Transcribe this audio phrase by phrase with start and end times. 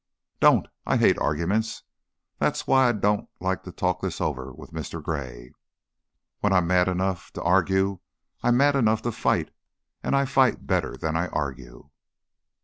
[0.39, 0.67] "Don't!
[0.83, 1.83] I hate arguments.
[2.39, 4.99] That's why I don't like to talk this over with Mr.
[4.99, 5.53] Gray.
[6.39, 7.99] When I'm mad enough to argue
[8.41, 9.51] I'm mad enough to fight,
[10.01, 11.91] and I fight better than I argue."